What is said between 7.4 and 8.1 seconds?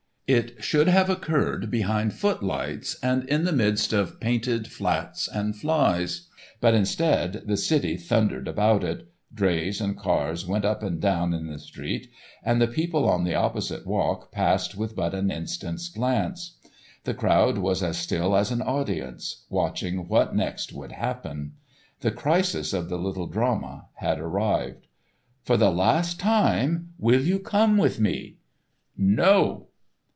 the city